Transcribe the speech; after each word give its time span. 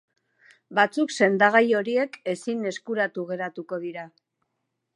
Batzuk 0.77 1.11
sendagai 1.17 1.61
horiek 1.79 2.17
ezin 2.35 2.65
eskuratu 2.71 3.27
geratuko 3.33 3.79
dira. 3.85 4.07